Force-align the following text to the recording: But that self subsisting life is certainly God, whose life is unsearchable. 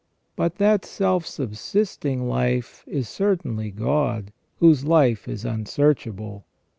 But 0.35 0.55
that 0.55 0.83
self 0.83 1.27
subsisting 1.27 2.27
life 2.27 2.83
is 2.87 3.07
certainly 3.07 3.69
God, 3.69 4.33
whose 4.57 4.83
life 4.83 5.27
is 5.27 5.45
unsearchable. 5.45 6.47